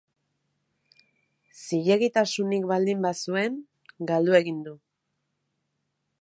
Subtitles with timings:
[1.65, 3.61] Zilegitasunik baldin bazuen,
[4.13, 4.75] galdu egin du.